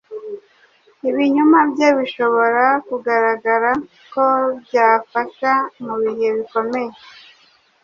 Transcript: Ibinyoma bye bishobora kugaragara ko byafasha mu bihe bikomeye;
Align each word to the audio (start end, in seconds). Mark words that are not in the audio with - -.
Ibinyoma 1.09 1.59
bye 1.71 1.89
bishobora 1.97 2.63
kugaragara 2.87 3.71
ko 4.13 4.25
byafasha 4.63 5.51
mu 5.83 5.93
bihe 6.03 6.27
bikomeye; 6.35 6.91